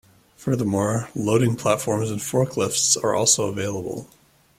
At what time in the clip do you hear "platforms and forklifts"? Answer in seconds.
1.55-2.97